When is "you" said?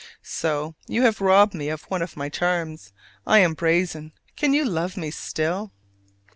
0.87-1.03, 4.51-4.65